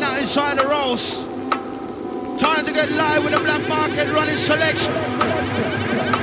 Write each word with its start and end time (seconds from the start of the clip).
man 0.00 0.10
out 0.10 0.18
inside 0.18 0.58
the 0.58 0.66
roast. 0.66 1.24
Time 2.40 2.64
to 2.64 2.72
get 2.72 2.90
live 2.92 3.22
with 3.24 3.32
the 3.32 3.40
black 3.40 3.68
market 3.68 4.08
running 4.12 4.36
selection. 4.36 6.19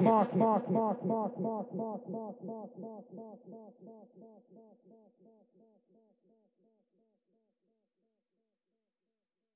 market. 0.00 0.44